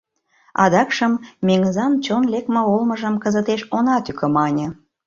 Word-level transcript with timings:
Адакшым 0.63 1.13
Меҥызан 1.47 1.93
чон 2.05 2.23
лекме 2.33 2.61
олмыжым 2.73 3.15
кызытеш 3.23 3.61
она 3.77 3.95
тӱкӧ, 4.05 4.27
мане. 4.35 4.67